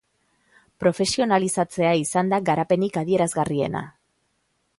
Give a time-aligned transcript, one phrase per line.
[0.83, 3.85] Profesionalizatzea izan da garapenik adierazgarriena.